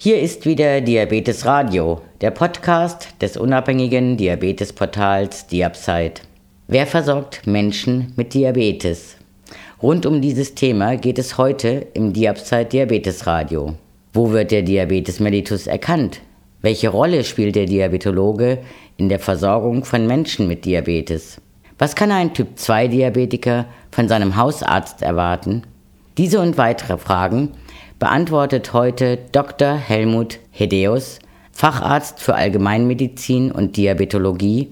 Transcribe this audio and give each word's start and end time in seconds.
Hier 0.00 0.20
ist 0.20 0.46
wieder 0.46 0.80
Diabetes 0.80 1.44
Radio, 1.44 2.00
der 2.20 2.30
Podcast 2.30 3.20
des 3.20 3.36
unabhängigen 3.36 4.16
Diabetesportals 4.16 5.48
Diabsite. 5.48 6.22
Wer 6.68 6.86
versorgt 6.86 7.48
Menschen 7.48 8.12
mit 8.14 8.32
Diabetes? 8.32 9.16
Rund 9.82 10.06
um 10.06 10.20
dieses 10.20 10.54
Thema 10.54 10.96
geht 10.96 11.18
es 11.18 11.36
heute 11.36 11.88
im 11.94 12.12
Diabsite 12.12 12.66
Diabetes 12.66 13.26
Radio. 13.26 13.74
Wo 14.12 14.30
wird 14.30 14.52
der 14.52 14.62
Diabetes 14.62 15.18
mellitus 15.18 15.66
erkannt? 15.66 16.20
Welche 16.62 16.90
Rolle 16.90 17.24
spielt 17.24 17.56
der 17.56 17.66
Diabetologe 17.66 18.60
in 18.98 19.08
der 19.08 19.18
Versorgung 19.18 19.84
von 19.84 20.06
Menschen 20.06 20.46
mit 20.46 20.64
Diabetes? 20.64 21.40
Was 21.76 21.96
kann 21.96 22.12
ein 22.12 22.34
Typ-2-Diabetiker 22.34 23.66
von 23.90 24.06
seinem 24.06 24.36
Hausarzt 24.36 25.02
erwarten? 25.02 25.64
Diese 26.18 26.38
und 26.38 26.56
weitere 26.56 26.98
Fragen 26.98 27.50
beantwortet 27.98 28.72
heute 28.72 29.18
Dr. 29.32 29.74
Helmut 29.74 30.38
Hedeus, 30.50 31.18
Facharzt 31.52 32.20
für 32.20 32.36
Allgemeinmedizin 32.36 33.50
und 33.50 33.76
Diabetologie 33.76 34.68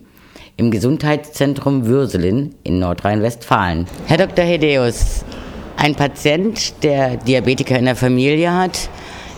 im 0.57 0.71
Gesundheitszentrum 0.71 1.87
Würselen 1.87 2.55
in 2.63 2.79
Nordrhein-Westfalen. 2.79 3.87
Herr 4.07 4.19
Dr. 4.19 4.45
Hedeus, 4.45 5.25
ein 5.77 5.97
Patient, 5.97 6.83
der 6.85 7.17
Diabetiker 7.17 7.77
in 7.77 7.87
der 7.87 7.97
Familie 7.97 8.55
hat, 8.55 8.89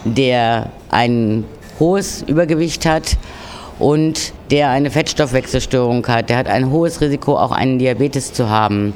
der 0.05 0.71
ein 0.91 1.45
hohes 1.81 2.23
Übergewicht 2.23 2.85
hat 2.85 3.17
und 3.79 4.35
der 4.51 4.69
eine 4.69 4.91
Fettstoffwechselstörung 4.91 6.07
hat, 6.07 6.29
der 6.29 6.37
hat 6.37 6.49
ein 6.49 6.71
hohes 6.71 7.01
Risiko, 7.01 7.39
auch 7.39 7.53
einen 7.53 7.79
Diabetes 7.79 8.35
zu 8.35 8.51
haben. 8.51 8.93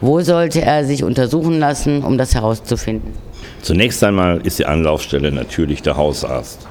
Wo 0.00 0.20
sollte 0.20 0.62
er 0.62 0.84
sich 0.84 1.04
untersuchen 1.04 1.60
lassen, 1.60 2.02
um 2.02 2.18
das 2.18 2.34
herauszufinden? 2.34 3.29
Zunächst 3.62 4.02
einmal 4.02 4.40
ist 4.42 4.58
die 4.58 4.66
Anlaufstelle 4.66 5.32
natürlich 5.32 5.82
der 5.82 5.96
Hausarzt. 5.96 6.66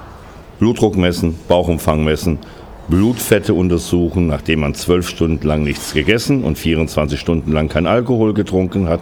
Blutdruck 0.59 0.98
messen, 0.98 1.35
Bauchumfang 1.48 2.03
messen, 2.03 2.39
Blutfette 2.89 3.54
untersuchen, 3.54 4.26
nachdem 4.27 4.62
man 4.62 4.73
zwölf 4.73 5.07
Stunden 5.07 5.45
lang 5.48 5.63
nichts 5.63 5.93
gegessen 5.93 6.43
und 6.43 6.57
24 6.57 7.20
Stunden 7.20 7.51
lang 7.51 7.70
kein 7.70 7.85
Alkohol 7.85 8.34
getrunken 8.34 8.90
hat 8.90 9.01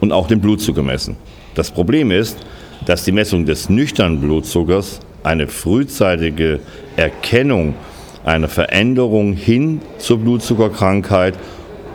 und 0.00 0.12
auch 0.12 0.26
den 0.26 0.40
Blutzucker 0.40 0.82
messen. 0.82 1.16
Das 1.54 1.70
Problem 1.70 2.10
ist, 2.10 2.38
dass 2.86 3.04
die 3.04 3.12
Messung 3.12 3.44
des 3.44 3.68
nüchternen 3.68 4.20
Blutzuckers 4.20 5.00
eine 5.22 5.46
frühzeitige 5.46 6.60
Erkennung 6.96 7.74
einer 8.24 8.48
Veränderung 8.48 9.34
hin 9.34 9.82
zur 9.98 10.18
Blutzuckerkrankheit 10.18 11.34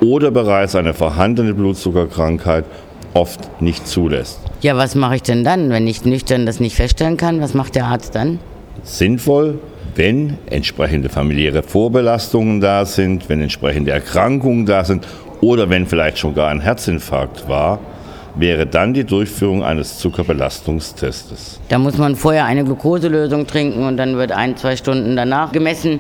oder 0.02 0.30
bereits 0.30 0.76
eine 0.76 0.94
vorhandene 0.94 1.54
Blutzuckerkrankheit 1.54 2.66
oft 3.14 3.62
nicht 3.62 3.88
zulässt. 3.88 4.40
Ja, 4.64 4.78
was 4.78 4.96
mache 4.96 5.18
ich 5.18 5.24
denn 5.24 5.44
dann, 5.44 5.72
wenn 5.72 5.86
ich 5.88 6.06
nüchtern 6.06 6.46
das 6.46 6.62
nicht 6.62 6.78
feststellen 6.78 7.18
kann? 7.18 7.42
Was 7.42 7.54
macht 7.54 7.76
der 7.76 7.84
Arzt 7.84 8.16
dann? 8.16 8.40
Sinnvoll, 8.84 9.60
wenn 9.94 10.38
entsprechende 10.46 11.10
familiäre 11.10 11.64
Vorbelastungen 11.64 12.62
da 12.62 12.86
sind, 12.86 13.28
wenn 13.28 13.42
entsprechende 13.42 13.92
Erkrankungen 13.92 14.66
da 14.66 14.86
sind 14.86 15.06
oder 15.42 15.70
wenn 15.70 15.86
vielleicht 15.86 16.18
schon 16.18 16.34
gar 16.34 16.48
ein 16.48 16.62
Herzinfarkt 16.62 17.50
war, 17.50 17.80
wäre 18.36 18.66
dann 18.66 18.94
die 18.94 19.04
Durchführung 19.04 19.64
eines 19.64 20.00
Zuckerbelastungstestes. 20.00 21.60
Da 21.70 21.78
muss 21.78 21.98
man 21.98 22.16
vorher 22.16 22.46
eine 22.46 22.64
Glukoselösung 22.64 23.48
trinken 23.48 23.86
und 23.86 23.98
dann 23.98 24.16
wird 24.18 24.32
ein, 24.32 24.58
zwei 24.58 24.76
Stunden 24.76 25.16
danach 25.16 25.52
gemessen. 25.52 26.00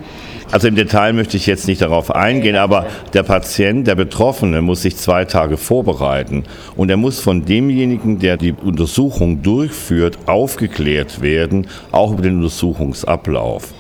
Also 0.51 0.67
im 0.67 0.75
Detail 0.75 1.13
möchte 1.13 1.37
ich 1.37 1.45
jetzt 1.45 1.67
nicht 1.67 1.81
darauf 1.81 2.13
eingehen, 2.13 2.55
aber 2.55 2.87
der 3.13 3.23
Patient, 3.23 3.87
der 3.87 3.95
Betroffene, 3.95 4.61
muss 4.61 4.81
sich 4.81 4.97
zwei 4.97 5.25
Tage 5.25 5.57
vorbereiten 5.57 6.43
und 6.75 6.89
er 6.89 6.97
muss 6.97 7.19
von 7.19 7.45
demjenigen, 7.45 8.19
der 8.19 8.37
die 8.37 8.53
Untersuchung 8.53 9.41
durchführt, 9.41 10.17
aufgeklärt 10.25 11.21
werden, 11.21 11.67
auch 11.91 12.13
über 12.13 12.23
den 12.23 12.37
Untersuchungsablauf. 12.37 13.73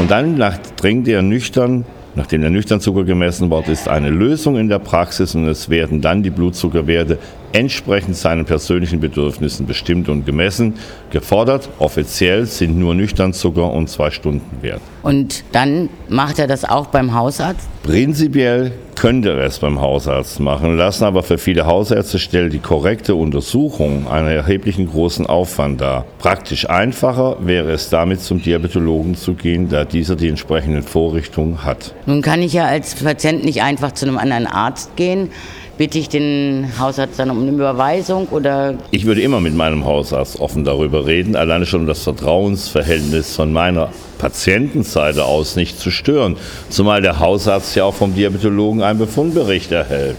Und 0.00 0.10
dann 0.10 0.42
dringt 0.76 1.08
er 1.08 1.22
nüchtern 1.22 1.84
Nachdem 2.18 2.40
der 2.40 2.50
Nüchternzucker 2.50 3.04
gemessen 3.04 3.48
worden 3.48 3.70
ist, 3.70 3.88
eine 3.88 4.10
Lösung 4.10 4.56
in 4.56 4.68
der 4.68 4.80
Praxis 4.80 5.36
und 5.36 5.46
es 5.46 5.68
werden 5.68 6.00
dann 6.00 6.24
die 6.24 6.30
Blutzuckerwerte 6.30 7.16
entsprechend 7.52 8.16
seinen 8.16 8.44
persönlichen 8.44 9.00
Bedürfnissen 9.00 9.66
bestimmt 9.66 10.08
und 10.08 10.26
gemessen. 10.26 10.74
Gefordert, 11.10 11.68
offiziell 11.78 12.46
sind 12.46 12.78
nur 12.78 12.94
Nüchternzucker 12.94 13.72
und 13.72 13.88
zwei 13.88 14.10
Stunden 14.10 14.62
Wert. 14.62 14.80
Und 15.02 15.44
dann 15.52 15.88
macht 16.08 16.38
er 16.38 16.46
das 16.46 16.64
auch 16.64 16.86
beim 16.86 17.14
Hausarzt? 17.14 17.68
Prinzipiell 17.82 18.72
könnte 18.94 19.30
er 19.30 19.46
es 19.46 19.60
beim 19.60 19.80
Hausarzt 19.80 20.40
machen 20.40 20.76
lassen, 20.76 21.04
aber 21.04 21.22
für 21.22 21.38
viele 21.38 21.66
Hausärzte 21.66 22.18
stellt 22.18 22.52
die 22.52 22.58
korrekte 22.58 23.14
Untersuchung 23.14 24.08
einen 24.08 24.28
erheblichen 24.28 24.88
großen 24.88 25.24
Aufwand 25.24 25.80
dar. 25.80 26.04
Praktisch 26.18 26.68
einfacher 26.68 27.36
wäre 27.40 27.70
es 27.70 27.90
damit 27.90 28.20
zum 28.20 28.42
Diabetologen 28.42 29.14
zu 29.14 29.34
gehen, 29.34 29.68
da 29.68 29.84
dieser 29.84 30.16
die 30.16 30.28
entsprechenden 30.28 30.82
Vorrichtungen 30.82 31.64
hat. 31.64 31.94
Nun 32.06 32.22
kann 32.22 32.42
ich 32.42 32.52
ja 32.52 32.66
als 32.66 32.96
Patient 32.96 33.44
nicht 33.44 33.62
einfach 33.62 33.92
zu 33.92 34.06
einem 34.06 34.18
anderen 34.18 34.48
Arzt 34.48 34.96
gehen 34.96 35.30
bitte 35.78 35.98
ich 35.98 36.08
den 36.08 36.68
Hausarzt 36.78 37.18
dann 37.18 37.30
um 37.30 37.40
eine 37.40 37.52
Überweisung 37.52 38.26
oder? 38.28 38.74
Ich 38.90 39.06
würde 39.06 39.22
immer 39.22 39.40
mit 39.40 39.54
meinem 39.54 39.84
Hausarzt 39.84 40.40
offen 40.40 40.64
darüber 40.64 41.06
reden, 41.06 41.36
alleine 41.36 41.64
schon 41.64 41.82
um 41.82 41.86
das 41.86 42.02
Vertrauensverhältnis 42.02 43.34
von 43.34 43.52
meiner 43.52 43.90
Patientenseite 44.18 45.24
aus 45.24 45.56
nicht 45.56 45.78
zu 45.78 45.90
stören, 45.90 46.36
zumal 46.68 47.00
der 47.00 47.20
Hausarzt 47.20 47.76
ja 47.76 47.84
auch 47.84 47.94
vom 47.94 48.14
Diabetologen 48.14 48.82
einen 48.82 48.98
Befundbericht 48.98 49.70
erhält. 49.70 50.16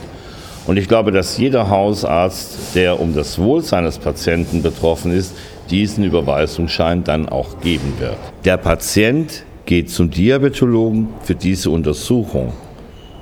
Und 0.66 0.78
ich 0.78 0.88
glaube, 0.88 1.12
dass 1.12 1.38
jeder 1.38 1.70
Hausarzt, 1.70 2.76
der 2.76 3.00
um 3.00 3.14
das 3.14 3.38
Wohl 3.38 3.62
seines 3.62 3.98
Patienten 3.98 4.62
betroffen 4.62 5.12
ist, 5.12 5.36
diesen 5.70 6.04
Überweisungsschein 6.04 7.04
dann 7.04 7.28
auch 7.28 7.60
geben 7.60 7.94
wird. 8.00 8.18
Der 8.46 8.58
Patient 8.58 9.44
geht 9.66 9.90
zum 9.90 10.10
Diabetologen 10.10 11.10
für 11.24 11.36
diese 11.36 11.70
Untersuchung. 11.70 12.54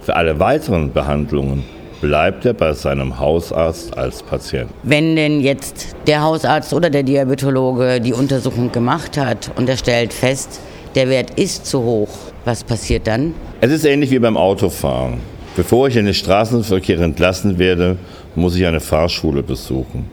Für 0.02 0.16
alle 0.16 0.40
weiteren 0.40 0.94
Behandlungen 0.94 1.64
bleibt 2.02 2.46
er 2.46 2.54
bei 2.54 2.74
seinem 2.74 3.20
Hausarzt 3.20 3.98
als 3.98 4.22
Patient. 4.24 4.70
Wenn 4.84 5.16
denn 5.16 5.42
jetzt 5.42 5.96
der 6.06 6.22
Hausarzt 6.22 6.74
oder 6.74 6.90
der 6.90 7.04
Diabetologe 7.04 8.00
die 8.02 8.14
Untersuchung 8.14 8.72
gemacht 8.72 9.18
hat 9.18 9.52
und 9.56 9.68
er 9.70 9.78
stellt 9.78 10.14
fest, 10.14 10.60
der 10.96 11.10
Wert 11.10 11.32
ist 11.40 11.66
zu 11.66 11.82
hoch, 11.84 12.10
was 12.46 12.64
passiert 12.64 13.08
dann? 13.08 13.34
Es 13.62 13.72
ist 13.72 13.86
ähnlich 13.86 14.12
wie 14.12 14.20
beim 14.20 14.38
Autofahren. 14.38 15.20
Bevor 15.56 15.88
ich 15.88 15.96
in 15.96 16.06
den 16.06 16.14
Straßenverkehr 16.14 17.00
entlassen 17.00 17.58
werde, 17.58 17.98
muss 18.36 18.56
ich 18.56 18.66
eine 18.66 18.80
Fahrschule 18.80 19.42
besuchen. 19.42 20.06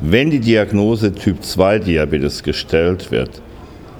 Wenn 0.00 0.30
die 0.30 0.40
Diagnose 0.40 1.12
Typ 1.12 1.42
2 1.42 1.80
Diabetes 1.80 2.42
gestellt 2.42 3.10
wird, 3.10 3.42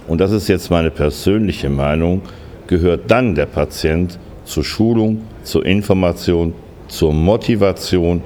und 0.07 0.21
das 0.21 0.31
ist 0.33 0.49
jetzt 0.49 0.71
meine 0.71 0.91
persönliche 0.91 1.71
Meinung, 1.71 2.23
gehört 2.67 3.11
dann 3.11 3.35
der 3.35 3.47
Patient 3.47 4.19
zur 4.45 4.65
Schulung, 4.65 5.23
zur 5.43 5.65
Information 5.67 6.53
zur 6.89 7.13
Motivation, 7.13 8.23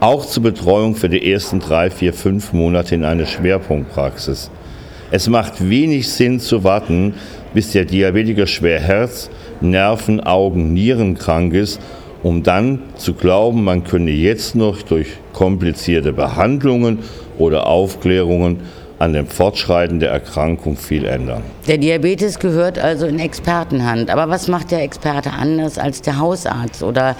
auch 0.00 0.26
zur 0.26 0.42
Betreuung 0.42 0.94
für 0.94 1.08
die 1.08 1.32
ersten 1.32 1.60
drei, 1.60 1.90
vier, 1.90 2.12
fünf 2.12 2.52
Monate 2.52 2.94
in 2.94 3.04
eine 3.04 3.26
Schwerpunktpraxis. 3.26 4.50
Es 5.10 5.28
macht 5.28 5.68
wenig 5.68 6.08
Sinn 6.08 6.40
zu 6.40 6.64
warten, 6.64 7.14
bis 7.54 7.72
der 7.72 7.84
Diabetiker 7.84 8.46
schwer 8.46 8.80
Herz, 8.80 9.30
Nerven, 9.60 10.20
Augen, 10.20 10.72
Nieren 10.72 11.14
krank 11.14 11.54
ist, 11.54 11.80
um 12.22 12.42
dann 12.42 12.80
zu 12.96 13.14
glauben, 13.14 13.64
man 13.64 13.84
könne 13.84 14.10
jetzt 14.10 14.54
noch 14.56 14.82
durch 14.82 15.08
komplizierte 15.32 16.12
Behandlungen 16.12 17.00
oder 17.38 17.66
Aufklärungen 17.66 18.60
an 18.98 19.12
dem 19.12 19.26
Fortschreiten 19.26 20.00
der 20.00 20.10
Erkrankung 20.10 20.76
viel 20.76 21.04
ändern. 21.04 21.42
Der 21.66 21.78
Diabetes 21.78 22.38
gehört 22.38 22.78
also 22.78 23.06
in 23.06 23.18
Expertenhand. 23.18 24.10
Aber 24.10 24.30
was 24.30 24.48
macht 24.48 24.70
der 24.70 24.82
Experte 24.82 25.32
anders 25.32 25.78
als 25.78 26.00
der 26.00 26.18
Hausarzt 26.18 26.82
oder 26.82 27.16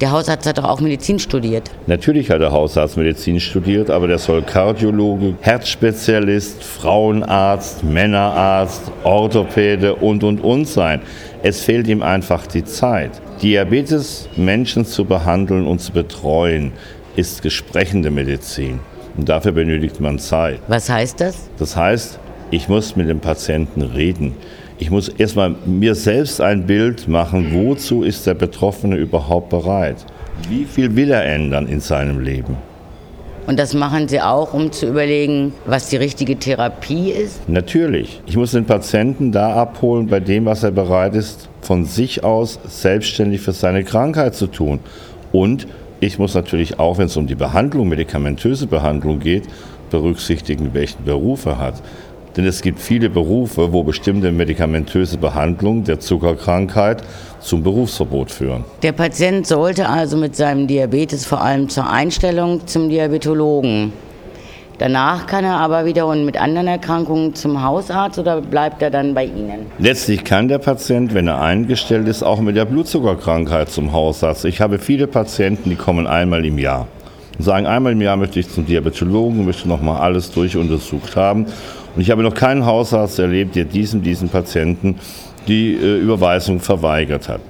der 0.00 0.12
Hausarzt 0.12 0.46
hat 0.46 0.58
doch 0.58 0.64
auch 0.64 0.80
Medizin 0.80 1.18
studiert. 1.18 1.70
Natürlich 1.86 2.30
hat 2.30 2.40
der 2.40 2.52
Hausarzt 2.52 2.96
Medizin 2.96 3.40
studiert, 3.40 3.90
aber 3.90 4.06
der 4.06 4.18
soll 4.18 4.42
Kardiologe, 4.42 5.34
Herzspezialist, 5.40 6.62
Frauenarzt, 6.62 7.82
Männerarzt, 7.84 8.92
Orthopäde 9.04 9.96
und 9.96 10.22
und 10.24 10.40
und 10.40 10.66
sein. 10.66 11.00
Es 11.42 11.62
fehlt 11.62 11.88
ihm 11.88 12.02
einfach 12.02 12.46
die 12.46 12.64
Zeit. 12.64 13.10
Diabetes 13.42 14.28
Menschen 14.36 14.84
zu 14.84 15.04
behandeln 15.04 15.66
und 15.66 15.80
zu 15.80 15.92
betreuen 15.92 16.72
ist 17.16 17.42
gesprechende 17.42 18.10
Medizin. 18.10 18.80
Und 19.16 19.28
dafür 19.28 19.52
benötigt 19.52 20.00
man 20.00 20.18
Zeit. 20.18 20.60
Was 20.68 20.88
heißt 20.88 21.20
das? 21.20 21.48
Das 21.58 21.76
heißt, 21.76 22.20
ich 22.50 22.68
muss 22.68 22.96
mit 22.96 23.08
dem 23.08 23.20
Patienten 23.20 23.82
reden. 23.82 24.34
Ich 24.80 24.90
muss 24.90 25.08
erstmal 25.08 25.56
mir 25.66 25.96
selbst 25.96 26.40
ein 26.40 26.64
Bild 26.64 27.08
machen, 27.08 27.52
wozu 27.52 28.04
ist 28.04 28.26
der 28.28 28.34
Betroffene 28.34 28.96
überhaupt 28.96 29.48
bereit? 29.48 29.96
Wie 30.48 30.64
viel 30.64 30.94
will 30.94 31.10
er 31.10 31.24
ändern 31.24 31.66
in 31.66 31.80
seinem 31.80 32.20
Leben? 32.20 32.56
Und 33.48 33.58
das 33.58 33.74
machen 33.74 34.06
Sie 34.06 34.20
auch, 34.20 34.54
um 34.54 34.70
zu 34.70 34.86
überlegen, 34.86 35.52
was 35.66 35.88
die 35.88 35.96
richtige 35.96 36.36
Therapie 36.36 37.10
ist? 37.10 37.48
Natürlich. 37.48 38.20
Ich 38.26 38.36
muss 38.36 38.52
den 38.52 38.66
Patienten 38.66 39.32
da 39.32 39.54
abholen 39.54 40.06
bei 40.06 40.20
dem, 40.20 40.44
was 40.44 40.62
er 40.62 40.70
bereit 40.70 41.16
ist, 41.16 41.48
von 41.60 41.84
sich 41.84 42.22
aus 42.22 42.60
selbstständig 42.68 43.40
für 43.40 43.52
seine 43.52 43.82
Krankheit 43.82 44.36
zu 44.36 44.46
tun. 44.46 44.78
Und 45.32 45.66
ich 45.98 46.20
muss 46.20 46.34
natürlich 46.34 46.78
auch, 46.78 46.98
wenn 46.98 47.06
es 47.06 47.16
um 47.16 47.26
die 47.26 47.34
Behandlung, 47.34 47.88
medikamentöse 47.88 48.68
Behandlung 48.68 49.18
geht, 49.18 49.48
berücksichtigen, 49.90 50.72
welchen 50.74 51.04
Beruf 51.04 51.46
er 51.46 51.58
hat. 51.58 51.82
Denn 52.38 52.46
es 52.46 52.62
gibt 52.62 52.78
viele 52.78 53.10
Berufe, 53.10 53.72
wo 53.72 53.82
bestimmte 53.82 54.30
medikamentöse 54.30 55.18
Behandlungen 55.18 55.82
der 55.82 55.98
Zuckerkrankheit 55.98 57.02
zum 57.40 57.64
Berufsverbot 57.64 58.30
führen. 58.30 58.64
Der 58.84 58.92
Patient 58.92 59.44
sollte 59.44 59.88
also 59.88 60.16
mit 60.16 60.36
seinem 60.36 60.68
Diabetes 60.68 61.26
vor 61.26 61.42
allem 61.42 61.68
zur 61.68 61.90
Einstellung 61.90 62.64
zum 62.64 62.90
Diabetologen. 62.90 63.92
Danach 64.78 65.26
kann 65.26 65.44
er 65.44 65.56
aber 65.56 65.84
wiederum 65.84 66.24
mit 66.24 66.40
anderen 66.40 66.68
Erkrankungen 66.68 67.34
zum 67.34 67.60
Hausarzt 67.60 68.20
oder 68.20 68.40
bleibt 68.40 68.82
er 68.82 68.90
dann 68.90 69.14
bei 69.14 69.24
Ihnen? 69.24 69.66
Letztlich 69.80 70.22
kann 70.22 70.46
der 70.46 70.58
Patient, 70.58 71.14
wenn 71.14 71.26
er 71.26 71.40
eingestellt 71.42 72.06
ist, 72.06 72.22
auch 72.22 72.40
mit 72.40 72.54
der 72.54 72.66
Blutzuckerkrankheit 72.66 73.68
zum 73.68 73.92
Hausarzt. 73.92 74.44
Ich 74.44 74.60
habe 74.60 74.78
viele 74.78 75.08
Patienten, 75.08 75.70
die 75.70 75.76
kommen 75.76 76.06
einmal 76.06 76.44
im 76.44 76.56
Jahr 76.58 76.86
und 77.38 77.44
sagen, 77.44 77.66
einmal 77.66 77.92
im 77.92 78.00
Jahr 78.00 78.16
möchte 78.16 78.40
ich 78.40 78.48
zum 78.48 78.66
Diabetologen, 78.66 79.44
möchte 79.44 79.68
nochmal 79.68 80.00
alles 80.00 80.30
durchuntersucht 80.30 81.16
haben. 81.16 81.46
Und 81.98 82.02
ich 82.02 82.12
habe 82.12 82.22
noch 82.22 82.34
keinen 82.34 82.64
Hausarzt 82.64 83.18
erlebt, 83.18 83.56
der 83.56 83.64
diesem, 83.64 84.04
diesen 84.04 84.28
Patienten 84.28 85.00
die 85.48 85.74
äh, 85.74 85.98
Überweisung 85.98 86.60
verweigert 86.60 87.28
hat. 87.28 87.40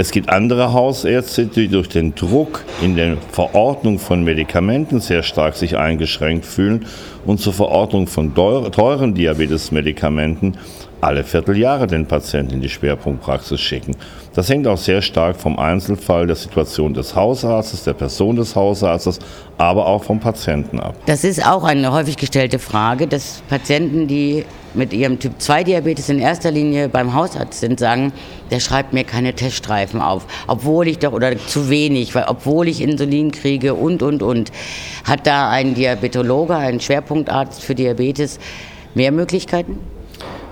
Es 0.00 0.12
gibt 0.12 0.28
andere 0.28 0.72
Hausärzte, 0.74 1.46
die 1.46 1.66
durch 1.66 1.88
den 1.88 2.14
Druck 2.14 2.64
in 2.80 2.94
der 2.94 3.16
Verordnung 3.32 3.98
von 3.98 4.22
Medikamenten 4.22 5.00
sehr 5.00 5.24
stark 5.24 5.56
sich 5.56 5.76
eingeschränkt 5.76 6.46
fühlen 6.46 6.86
und 7.26 7.40
zur 7.40 7.52
Verordnung 7.52 8.06
von 8.06 8.32
teuren 8.32 9.14
Diabetesmedikamenten 9.14 10.56
alle 11.00 11.24
Vierteljahre 11.24 11.88
den 11.88 12.06
Patienten 12.06 12.54
in 12.54 12.60
die 12.60 12.68
Schwerpunktpraxis 12.68 13.60
schicken. 13.60 13.96
Das 14.34 14.48
hängt 14.48 14.68
auch 14.68 14.78
sehr 14.78 15.02
stark 15.02 15.34
vom 15.34 15.58
Einzelfall, 15.58 16.28
der 16.28 16.36
Situation 16.36 16.94
des 16.94 17.16
Hausarztes, 17.16 17.82
der 17.82 17.94
Person 17.94 18.36
des 18.36 18.54
Hausarztes, 18.54 19.18
aber 19.58 19.84
auch 19.84 20.04
vom 20.04 20.20
Patienten 20.20 20.78
ab. 20.78 20.94
Das 21.06 21.24
ist 21.24 21.44
auch 21.44 21.64
eine 21.64 21.90
häufig 21.92 22.16
gestellte 22.16 22.60
Frage, 22.60 23.08
dass 23.08 23.42
Patienten, 23.48 24.06
die 24.06 24.44
mit 24.74 24.92
ihrem 24.92 25.18
Typ-2-Diabetes 25.18 26.08
in 26.08 26.18
erster 26.18 26.50
Linie 26.50 26.88
beim 26.88 27.14
Hausarzt 27.14 27.60
sind, 27.60 27.80
sagen, 27.80 28.12
der 28.50 28.60
schreibt 28.60 28.92
mir 28.92 29.04
keine 29.04 29.34
Teststreifen 29.34 30.00
auf, 30.00 30.26
obwohl 30.46 30.88
ich 30.88 30.98
doch, 30.98 31.12
oder 31.12 31.36
zu 31.38 31.70
wenig, 31.70 32.14
weil 32.14 32.24
obwohl 32.28 32.68
ich 32.68 32.80
Insulin 32.80 33.32
kriege 33.32 33.74
und, 33.74 34.02
und, 34.02 34.22
und. 34.22 34.52
Hat 35.04 35.26
da 35.26 35.50
ein 35.50 35.74
Diabetologe, 35.74 36.56
ein 36.56 36.80
Schwerpunktarzt 36.80 37.62
für 37.62 37.74
Diabetes 37.74 38.38
mehr 38.94 39.12
Möglichkeiten? 39.12 39.78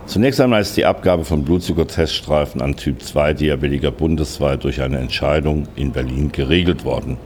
Zunächst 0.07 0.41
einmal 0.41 0.63
ist 0.63 0.77
die 0.77 0.85
Abgabe 0.85 1.25
von 1.25 1.45
Blutzuckerteststreifen 1.45 2.63
an 2.63 2.77
Typ-2-Diabetiker 2.77 3.91
bundesweit 3.91 4.63
durch 4.63 4.81
eine 4.81 4.99
Entscheidung 4.99 5.67
in 5.75 5.91
Berlin 5.91 6.31
geregelt 6.31 6.85
worden. 6.85 7.17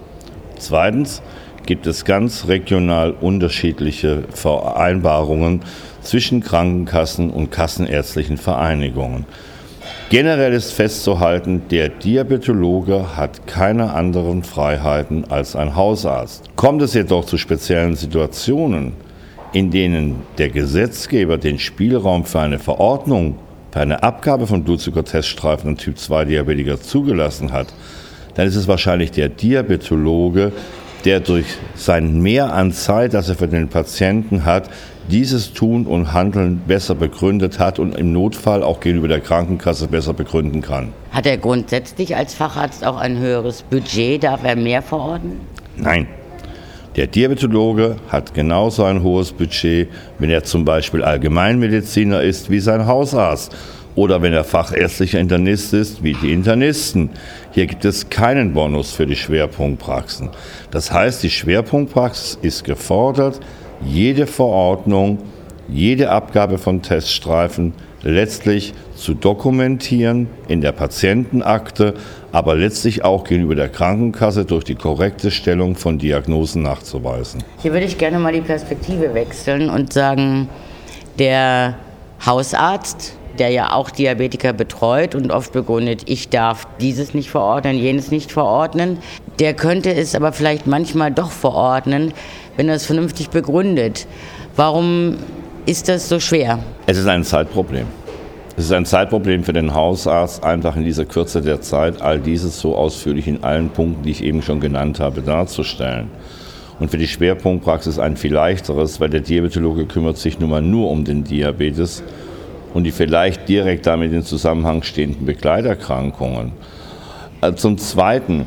Zweitens 0.57 1.21
gibt 1.67 1.87
es 1.87 2.07
ganz 2.07 2.49
regional 2.49 3.13
unterschiedliche 3.13 4.25
Vereinbarungen 4.33 5.61
zwischen 6.03 6.41
Krankenkassen 6.41 7.31
und 7.31 7.51
kassenärztlichen 7.51 8.37
Vereinigungen. 8.37 9.27
Generell 10.11 10.53
ist 10.53 10.73
festzuhalten, 10.73 11.63
der 11.71 11.89
Diabetologe 11.89 13.17
hat 13.17 13.47
keine 13.47 13.93
anderen 13.93 14.43
Freiheiten 14.43 15.31
als 15.31 15.55
ein 15.55 15.77
Hausarzt. 15.77 16.51
Kommt 16.57 16.83
es 16.83 16.95
jedoch 16.95 17.25
zu 17.25 17.39
speziellen 17.39 17.95
Situationen, 17.95 18.95
in 19.53 19.71
denen 19.71 20.23
der 20.39 20.49
Gesetzgeber 20.49 21.39
den 21.39 21.59
Spielraum 21.59 22.25
für 22.25 22.41
eine 22.41 22.59
Verordnung, 22.59 23.37
für 23.71 23.81
eine 23.81 24.03
Abgabe 24.03 24.47
von 24.47 24.65
Blutzuckerteststreifen 24.65 25.71
an 25.71 25.77
Typ-2-Diabetiker 25.77 26.81
zugelassen 26.81 27.53
hat, 27.53 27.69
dann 28.35 28.49
ist 28.49 28.57
es 28.57 28.69
wahrscheinlich 28.69 29.13
der 29.13 29.29
Diabetologe, 29.29 30.53
der 31.03 31.21
durch 31.21 31.47
sein 31.75 32.21
Mehr 32.21 32.53
an 32.53 32.73
Zeit, 32.73 33.15
das 33.15 33.29
er 33.29 33.35
für 33.35 33.49
den 33.49 33.69
Patienten 33.69 34.45
hat, 34.45 34.71
dieses 35.11 35.53
Tun 35.53 35.87
und 35.87 36.13
Handeln 36.13 36.63
besser 36.67 36.95
begründet 36.95 37.59
hat 37.59 37.79
und 37.79 37.97
im 37.97 38.13
Notfall 38.13 38.63
auch 38.63 38.81
gegenüber 38.81 39.09
der 39.09 39.21
Krankenkasse 39.21 39.89
besser 39.89 40.15
begründen 40.15 40.63
kann. 40.63 40.93
Hat 41.11 41.27
er 41.27 41.37
grundsätzlich 41.37 42.17
als 42.17 42.35
Facharzt 42.35 42.87
auch 42.87 42.97
ein 42.97 43.19
höheres 43.19 43.63
Budget? 43.63 44.23
Darf 44.23 44.45
er 44.45 44.57
mehr 44.57 44.83
verordnen? 44.83 45.41
Nein. 45.77 46.07
Der 46.97 47.07
Diabetologe 47.07 47.97
hat 48.09 48.35
genauso 48.35 48.85
ein 48.85 49.03
hohes 49.03 49.33
Budget, 49.33 49.89
wenn 50.19 50.29
er 50.29 50.43
zum 50.43 50.65
Beispiel 50.65 51.05
Allgemeinmediziner 51.05 52.21
ist 52.21 52.51
wie 52.51 52.59
sein 52.59 52.87
Hausarzt 52.87 53.55
oder 53.95 54.23
wenn 54.23 54.33
er 54.33 54.45
fachärztlicher 54.45 55.19
Internist 55.19 55.75
ist 55.75 56.03
wie 56.03 56.15
die 56.15 56.33
Internisten. 56.33 57.11
Hier 57.53 57.67
gibt 57.67 57.85
es 57.85 58.09
keinen 58.09 58.53
Bonus 58.53 58.93
für 58.93 59.07
die 59.07 59.17
Schwerpunktpraxen. 59.17 60.31
Das 60.71 60.93
heißt, 60.93 61.23
die 61.23 61.31
Schwerpunktpraxis 61.31 62.39
ist 62.43 62.65
gefordert, 62.65 63.41
jede 63.85 64.27
Verordnung, 64.27 65.19
jede 65.69 66.11
Abgabe 66.11 66.59
von 66.59 66.83
Teststreifen 66.83 67.73
letztlich 68.03 68.73
zu 68.95 69.15
dokumentieren 69.15 70.29
in 70.49 70.61
der 70.61 70.73
Patientenakte, 70.73 71.95
aber 72.33 72.55
letztlich 72.55 73.05
auch 73.05 73.25
gegenüber 73.25 73.55
der 73.55 73.69
Krankenkasse 73.69 74.45
durch 74.45 74.65
die 74.65 74.75
korrekte 74.75 75.31
Stellung 75.31 75.77
von 75.77 75.99
Diagnosen 75.99 76.63
nachzuweisen. 76.63 77.43
Hier 77.59 77.73
würde 77.73 77.87
ich 77.87 77.99
gerne 77.99 78.19
mal 78.19 78.33
die 78.33 78.41
Perspektive 78.41 79.15
wechseln 79.15 79.69
und 79.69 79.93
sagen, 79.93 80.49
der 81.19 81.77
Hausarzt, 82.25 83.17
der 83.39 83.51
ja 83.51 83.73
auch 83.73 83.91
Diabetiker 83.91 84.53
betreut 84.53 85.15
und 85.15 85.31
oft 85.31 85.53
begründet, 85.53 86.03
ich 86.07 86.29
darf 86.29 86.67
dieses 86.81 87.15
nicht 87.15 87.31
verordnen, 87.31 87.77
jenes 87.77 88.11
nicht 88.11 88.33
verordnen, 88.33 88.99
der 89.39 89.55
könnte 89.55 89.93
es 89.95 90.15
aber 90.15 90.33
vielleicht 90.33 90.67
manchmal 90.67 91.11
doch 91.11 91.31
verordnen, 91.31 92.13
wenn 92.57 92.69
er 92.69 92.75
es 92.75 92.87
vernünftig 92.87 93.31
begründet. 93.31 94.07
Warum 94.57 95.17
ist 95.67 95.89
das 95.89 96.09
so 96.09 96.21
schwer? 96.21 96.59
Es 96.87 96.99
ist 96.99 97.07
ein 97.07 97.25
Zeitproblem. 97.25 97.87
Es 98.57 98.65
ist 98.65 98.73
ein 98.73 98.85
Zeitproblem 98.85 99.45
für 99.45 99.53
den 99.53 99.75
Hausarzt, 99.75 100.45
einfach 100.45 100.77
in 100.77 100.85
dieser 100.85 101.07
Kürze 101.07 101.41
der 101.41 101.63
Zeit 101.63 102.03
all 102.03 102.19
dieses 102.19 102.61
so 102.61 102.77
ausführlich 102.77 103.27
in 103.27 103.43
allen 103.43 103.71
Punkten, 103.71 104.03
die 104.03 104.11
ich 104.11 104.23
eben 104.23 104.43
schon 104.43 104.61
genannt 104.61 105.01
habe, 105.01 105.23
darzustellen. 105.23 106.09
Und 106.79 106.91
für 106.91 106.99
die 106.99 107.07
Schwerpunktpraxis 107.07 107.99
ein 107.99 108.17
viel 108.17 108.33
leichteres, 108.33 109.01
weil 109.01 109.11
der 109.11 109.21
Diabetologe 109.21 109.87
kümmert 109.87 110.17
sich 110.19 110.41
nun 110.41 110.51
mal 110.51 110.63
nur 110.63 110.91
um 110.91 111.05
den 111.05 111.25
Diabetes 111.25 112.03
und 112.75 112.85
die 112.85 112.93
vielleicht 112.93 113.49
direkt 113.49 113.87
damit 113.87 114.13
in 114.13 114.23
Zusammenhang 114.23 114.83
stehenden 114.83 115.27
Begleiterkrankungen. 115.27 116.53
Äh, 117.41 117.55
zum 117.55 117.79
Zweiten 117.79 118.47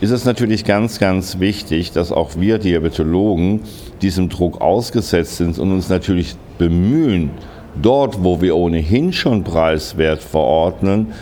ist 0.00 0.10
es 0.10 0.24
natürlich 0.24 0.64
ganz, 0.64 0.98
ganz 0.98 1.38
wichtig, 1.38 1.92
dass 1.92 2.12
auch 2.12 2.32
wir 2.36 2.58
Diabetologen 2.58 3.60
diesem 4.02 4.28
Druck 4.28 4.60
ausgesetzt 4.60 5.36
sind 5.36 5.58
und 5.58 5.72
uns 5.72 5.88
natürlich 5.88 6.34
bemühen, 6.58 7.30
dort, 7.80 8.22
wo 8.22 8.40
wir 8.40 8.56
ohnehin 8.56 9.12
schon 9.12 9.44
preiswert 9.44 10.22
verordnen, 10.22 11.12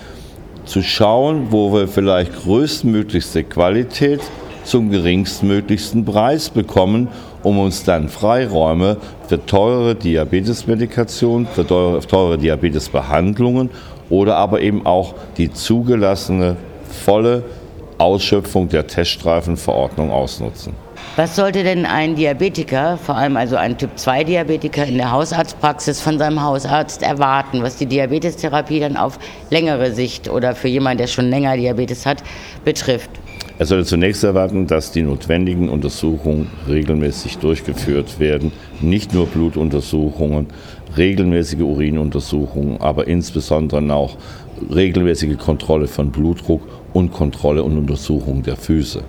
zu 0.65 0.83
schauen, 0.83 1.49
wo 1.51 1.73
wir 1.73 1.89
vielleicht 1.89 2.45
größtmöglichste 2.45 3.45
Qualität 3.45 4.21
zum 4.65 4.91
geringstmöglichsten 4.91 6.05
Preis 6.05 6.51
bekommen, 6.51 7.09
um 7.43 7.59
uns 7.59 7.85
dann 7.85 8.09
Freiräume 8.09 8.97
für 9.29 9.45
teure 9.45 9.95
Diabetesmedikation, 9.95 11.47
für 11.47 11.67
teure, 11.67 12.39
Diabetesbehandlungen 12.39 13.71
oder 14.11 14.37
aber 14.37 14.61
eben 14.61 14.87
auch 14.87 15.15
die 15.37 15.53
zugelassene 15.53 16.57
volle 17.05 17.45
Ausschöpfung 17.99 18.69
der 18.69 18.87
Teststreifenverordnung 18.87 20.11
ausnutzen. 20.11 20.75
Was 21.17 21.37
sollte 21.37 21.63
denn 21.63 21.85
ein 21.85 22.15
Diabetiker, 22.15 22.97
vor 22.97 23.17
allem 23.17 23.37
also 23.37 23.57
ein 23.57 23.77
Typ-2-Diabetiker 23.77 24.87
in 24.87 24.97
der 24.97 25.13
Hausarztpraxis 25.13 26.01
von 26.01 26.19
seinem 26.19 26.43
Hausarzt 26.43 27.03
erwarten, 27.03 27.63
was 27.63 27.77
die 27.77 27.85
Diabetestherapie 27.85 28.81
dann 28.81 28.97
auf 28.97 29.19
längere 29.51 29.93
Sicht 29.93 30.31
oder 30.31 30.55
für 30.55 30.69
jemanden, 30.69 30.99
der 30.99 31.07
schon 31.09 31.29
länger 31.29 31.57
Diabetes 31.57 32.07
hat, 32.07 32.23
betrifft? 32.65 33.11
Er 33.63 33.67
sollte 33.67 33.85
zunächst 33.85 34.25
erwarten, 34.25 34.67
dass 34.67 34.91
die 34.91 35.05
notwendigen 35.05 35.69
Untersuchungen 35.69 36.49
regelmäßig 36.69 37.39
durchgeführt 37.39 38.19
werden. 38.19 38.51
Nicht 38.81 39.15
nur 39.15 39.27
Blutuntersuchungen, 39.27 40.49
regelmäßige 40.97 41.61
Urinuntersuchungen, 41.61 42.81
aber 42.81 43.07
insbesondere 43.07 43.95
auch 43.95 44.17
regelmäßige 44.75 45.39
Kontrolle 45.39 45.87
von 45.87 46.11
Blutdruck 46.11 46.63
und 46.93 47.13
Kontrolle 47.13 47.63
und 47.63 47.79
Untersuchung 47.79 48.43
der 48.43 48.57
Füße. 48.57 49.05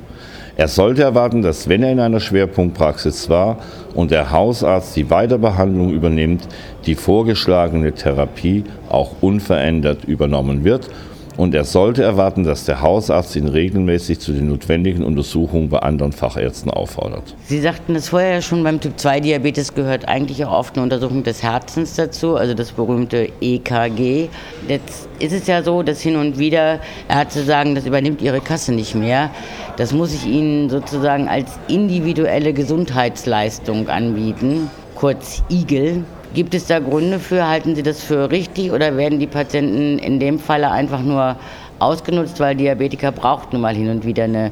Er 0.55 0.67
sollte 0.67 1.01
erwarten, 1.01 1.41
dass 1.41 1.67
wenn 1.67 1.81
er 1.81 1.91
in 1.91 1.99
einer 1.99 2.19
Schwerpunktpraxis 2.19 3.29
war 3.29 3.57
und 3.95 4.11
der 4.11 4.29
Hausarzt 4.29 4.95
die 4.95 5.09
Weiterbehandlung 5.09 5.91
übernimmt, 5.91 6.47
die 6.85 6.93
vorgeschlagene 6.93 7.93
Therapie 7.93 8.65
auch 8.87 9.13
unverändert 9.19 10.05
übernommen 10.05 10.63
wird 10.63 10.91
und 11.37 11.55
er 11.55 11.63
sollte 11.63 12.03
erwarten, 12.03 12.43
dass 12.43 12.65
der 12.65 12.81
Hausarzt 12.81 13.35
ihn 13.35 13.47
regelmäßig 13.47 14.19
zu 14.19 14.33
den 14.33 14.49
notwendigen 14.49 15.03
Untersuchungen 15.03 15.69
bei 15.69 15.79
anderen 15.79 16.11
Fachärzten 16.11 16.71
auffordert. 16.71 17.35
Sie 17.45 17.59
sagten 17.59 17.95
es 17.95 18.09
vorher 18.09 18.41
schon, 18.41 18.63
beim 18.63 18.79
Typ-2-Diabetes 18.79 19.73
gehört 19.73 20.07
eigentlich 20.07 20.45
auch 20.45 20.51
oft 20.51 20.75
eine 20.75 20.83
Untersuchung 20.83 21.23
des 21.23 21.41
Herzens 21.41 21.95
dazu, 21.95 22.35
also 22.35 22.53
das 22.53 22.71
berühmte 22.71 23.29
EKG. 23.41 24.29
Jetzt 24.67 25.09
ist 25.19 25.33
es 25.33 25.47
ja 25.47 25.63
so, 25.63 25.83
dass 25.83 26.01
hin 26.01 26.15
und 26.15 26.37
wieder 26.37 26.79
Ärzte 27.09 27.43
sagen, 27.43 27.75
das 27.75 27.85
übernimmt 27.85 28.21
Ihre 28.21 28.41
Kasse 28.41 28.73
nicht 28.73 28.95
mehr. 28.95 29.31
Das 29.77 29.91
muss 29.91 30.13
ich 30.13 30.25
Ihnen 30.25 30.69
sozusagen 30.69 31.27
als 31.27 31.51
individuelle 31.67 32.53
Gesundheitsleistung 32.53 33.89
anbieten, 33.89 34.69
kurz 34.95 35.43
IGEL. 35.49 36.03
Gibt 36.33 36.55
es 36.55 36.65
da 36.65 36.79
Gründe 36.79 37.19
für? 37.19 37.47
Halten 37.47 37.75
Sie 37.75 37.83
das 37.83 38.03
für 38.03 38.31
richtig 38.31 38.71
oder 38.71 38.97
werden 38.97 39.19
die 39.19 39.27
Patienten 39.27 39.99
in 39.99 40.19
dem 40.19 40.39
Falle 40.39 40.71
einfach 40.71 41.01
nur 41.01 41.35
ausgenutzt, 41.77 42.39
weil 42.39 42.55
Diabetiker 42.55 43.11
braucht 43.11 43.53
nun 43.53 43.61
mal 43.61 43.75
hin 43.75 43.87
und 43.89 44.03
wieder 44.03 44.23
eine 44.23 44.49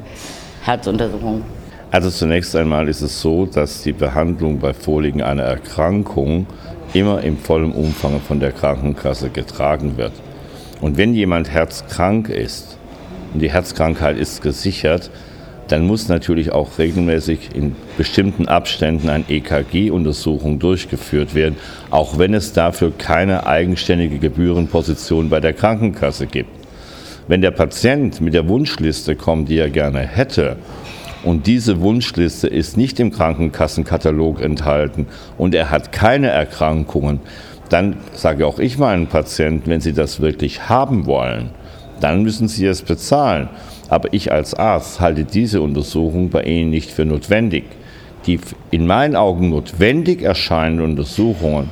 Herzuntersuchung? 0.62 1.42
Also 1.90 2.08
zunächst 2.08 2.54
einmal 2.54 2.88
ist 2.88 3.00
es 3.00 3.20
so, 3.20 3.46
dass 3.46 3.82
die 3.82 3.92
Behandlung 3.92 4.60
bei 4.60 4.72
Vorliegen 4.72 5.22
einer 5.22 5.42
Erkrankung 5.42 6.46
immer 6.94 7.20
im 7.22 7.36
vollen 7.36 7.72
Umfang 7.72 8.20
von 8.20 8.38
der 8.38 8.52
Krankenkasse 8.52 9.30
getragen 9.30 9.96
wird. 9.96 10.12
Und 10.80 10.96
wenn 10.98 11.14
jemand 11.14 11.50
herzkrank 11.50 12.28
ist 12.28 12.78
und 13.34 13.40
die 13.40 13.50
Herzkrankheit 13.50 14.18
ist 14.18 14.40
gesichert, 14.40 15.10
dann 15.68 15.86
muss 15.86 16.08
natürlich 16.08 16.52
auch 16.52 16.78
regelmäßig 16.78 17.50
in 17.54 17.76
bestimmten 17.96 18.48
Abständen 18.48 19.08
eine 19.08 19.24
EKG-Untersuchung 19.28 20.58
durchgeführt 20.58 21.34
werden, 21.34 21.56
auch 21.90 22.18
wenn 22.18 22.34
es 22.34 22.52
dafür 22.52 22.92
keine 22.96 23.46
eigenständige 23.46 24.18
Gebührenposition 24.18 25.30
bei 25.30 25.40
der 25.40 25.52
Krankenkasse 25.52 26.26
gibt. 26.26 26.50
Wenn 27.28 27.40
der 27.40 27.52
Patient 27.52 28.20
mit 28.20 28.34
der 28.34 28.48
Wunschliste 28.48 29.16
kommt, 29.16 29.48
die 29.48 29.58
er 29.58 29.70
gerne 29.70 30.00
hätte, 30.00 30.56
und 31.24 31.46
diese 31.46 31.80
Wunschliste 31.80 32.48
ist 32.48 32.76
nicht 32.76 32.98
im 32.98 33.12
Krankenkassenkatalog 33.12 34.40
enthalten 34.40 35.06
und 35.38 35.54
er 35.54 35.70
hat 35.70 35.92
keine 35.92 36.28
Erkrankungen, 36.28 37.20
dann 37.68 37.96
sage 38.12 38.46
auch 38.46 38.58
ich 38.58 38.76
meinen 38.76 39.06
Patienten, 39.06 39.70
wenn 39.70 39.80
sie 39.80 39.92
das 39.92 40.20
wirklich 40.20 40.68
haben 40.68 41.06
wollen, 41.06 41.50
dann 42.00 42.22
müssen 42.22 42.48
sie 42.48 42.66
es 42.66 42.82
bezahlen. 42.82 43.48
Aber 43.92 44.14
ich 44.14 44.32
als 44.32 44.54
Arzt 44.54 45.00
halte 45.02 45.24
diese 45.24 45.60
Untersuchung 45.60 46.30
bei 46.30 46.44
Ihnen 46.44 46.70
nicht 46.70 46.90
für 46.90 47.04
notwendig. 47.04 47.64
Die 48.26 48.40
in 48.70 48.86
meinen 48.86 49.14
Augen 49.14 49.50
notwendig 49.50 50.22
erscheinenden 50.22 50.86
Untersuchungen 50.86 51.68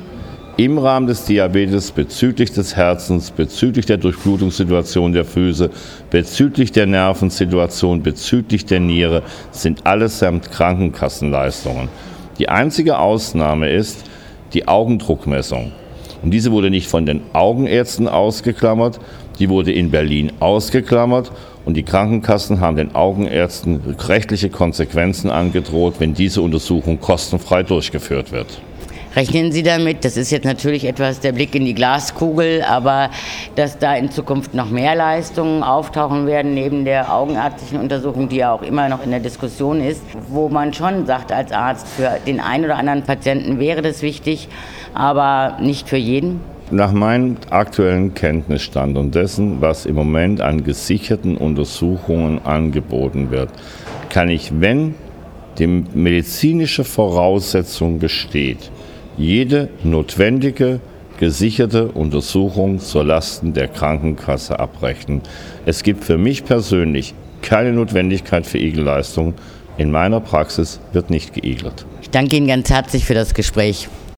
im 0.55 0.77
Rahmen 0.77 1.07
des 1.07 1.25
Diabetes 1.25 1.89
bezüglich 1.89 2.51
des 2.51 2.75
Herzens, 2.75 3.31
bezüglich 3.31 3.87
der 3.87 3.97
Durchblutungssituation 3.97 5.13
der 5.13 5.25
Füße, 5.25 5.71
bezüglich 6.11 6.71
der 6.71 6.85
Nervensituation, 6.85 8.03
bezüglich 8.03 8.67
der 8.67 8.81
Niere 8.81 9.23
sind 9.49 9.87
allesamt 9.87 10.51
Krankenkassenleistungen. 10.51 11.89
Die 12.37 12.49
einzige 12.49 12.99
Ausnahme 12.99 13.71
ist 13.71 14.03
die 14.53 14.67
Augendruckmessung. 14.67 15.71
Und 16.21 16.29
diese 16.29 16.51
wurde 16.51 16.69
nicht 16.69 16.87
von 16.87 17.07
den 17.07 17.21
Augenärzten 17.33 18.07
ausgeklammert, 18.07 18.99
die 19.39 19.49
wurde 19.49 19.71
in 19.71 19.89
Berlin 19.89 20.31
ausgeklammert 20.39 21.31
und 21.65 21.75
die 21.75 21.83
Krankenkassen 21.83 22.59
haben 22.59 22.77
den 22.77 22.95
Augenärzten 22.95 23.81
rechtliche 24.07 24.49
Konsequenzen 24.49 25.29
angedroht, 25.29 25.95
wenn 25.99 26.13
diese 26.13 26.41
Untersuchung 26.41 26.99
kostenfrei 26.99 27.63
durchgeführt 27.63 28.31
wird. 28.31 28.61
Rechnen 29.13 29.51
Sie 29.51 29.61
damit, 29.61 30.05
das 30.05 30.15
ist 30.15 30.31
jetzt 30.31 30.45
natürlich 30.45 30.85
etwas 30.85 31.19
der 31.19 31.33
Blick 31.33 31.53
in 31.53 31.65
die 31.65 31.73
Glaskugel, 31.73 32.63
aber 32.63 33.09
dass 33.55 33.77
da 33.77 33.93
in 33.95 34.09
Zukunft 34.09 34.53
noch 34.53 34.69
mehr 34.69 34.95
Leistungen 34.95 35.63
auftauchen 35.63 36.27
werden, 36.27 36.53
neben 36.53 36.85
der 36.85 37.13
augenärztlichen 37.13 37.81
Untersuchung, 37.81 38.29
die 38.29 38.37
ja 38.37 38.53
auch 38.53 38.61
immer 38.61 38.87
noch 38.87 39.03
in 39.03 39.11
der 39.11 39.19
Diskussion 39.19 39.81
ist, 39.81 40.01
wo 40.29 40.47
man 40.47 40.73
schon 40.73 41.05
sagt 41.05 41.33
als 41.33 41.51
Arzt, 41.51 41.89
für 41.89 42.19
den 42.25 42.39
einen 42.39 42.63
oder 42.63 42.77
anderen 42.77 43.03
Patienten 43.03 43.59
wäre 43.59 43.81
das 43.81 44.01
wichtig, 44.01 44.47
aber 44.93 45.57
nicht 45.59 45.89
für 45.89 45.97
jeden? 45.97 46.39
Nach 46.73 46.93
meinem 46.93 47.35
aktuellen 47.49 48.13
Kenntnisstand 48.13 48.97
und 48.97 49.13
dessen, 49.13 49.59
was 49.59 49.85
im 49.85 49.95
Moment 49.95 50.39
an 50.39 50.63
gesicherten 50.63 51.35
Untersuchungen 51.35 52.39
angeboten 52.45 53.29
wird, 53.29 53.49
kann 54.09 54.29
ich, 54.29 54.53
wenn 54.61 54.95
die 55.57 55.67
medizinische 55.67 56.85
Voraussetzung 56.85 57.99
besteht, 57.99 58.71
jede 59.17 59.67
notwendige 59.83 60.79
gesicherte 61.19 61.89
Untersuchung 61.89 62.79
zur 62.79 63.03
Lasten 63.03 63.51
der 63.51 63.67
Krankenkasse 63.67 64.57
abrechnen. 64.57 65.21
Es 65.65 65.83
gibt 65.83 66.05
für 66.05 66.17
mich 66.17 66.45
persönlich 66.45 67.13
keine 67.41 67.73
Notwendigkeit 67.73 68.45
für 68.45 68.59
Igelleistung. 68.59 69.33
In 69.77 69.91
meiner 69.91 70.21
Praxis 70.21 70.79
wird 70.93 71.09
nicht 71.09 71.33
geigelt. 71.33 71.85
Ich 72.01 72.09
danke 72.09 72.37
Ihnen 72.37 72.47
ganz 72.47 72.69
herzlich 72.69 73.03
für 73.03 73.13
das 73.13 73.33
Gespräch. 73.33 73.89